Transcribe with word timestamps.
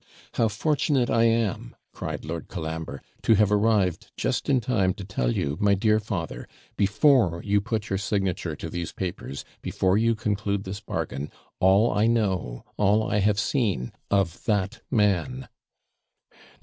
'How 0.33 0.47
fortunate 0.47 1.11
I 1.11 1.25
am,' 1.25 1.75
cried 1.93 2.25
Lord 2.25 2.47
Colambre, 2.47 3.03
'to 3.21 3.35
have 3.35 3.51
arrived 3.51 4.11
just 4.17 4.49
in 4.49 4.59
time 4.59 4.95
to 4.95 5.03
tell 5.05 5.31
you, 5.31 5.57
my 5.61 5.75
dear 5.75 5.99
father, 5.99 6.47
before 6.75 7.39
you 7.45 7.61
put 7.61 7.91
your 7.91 7.99
signature 7.99 8.55
to 8.55 8.67
these 8.67 8.91
papers, 8.91 9.45
before 9.61 9.99
you 9.99 10.15
conclude 10.15 10.63
this 10.63 10.79
bargain, 10.79 11.29
all 11.59 11.91
I 11.91 12.07
know, 12.07 12.65
all 12.77 13.03
I 13.07 13.19
have 13.19 13.39
seen, 13.39 13.91
of 14.09 14.43
that 14.45 14.81
man!' 14.89 15.47